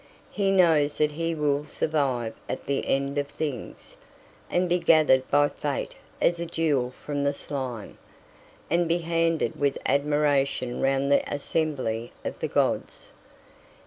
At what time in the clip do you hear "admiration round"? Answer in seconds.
9.85-11.11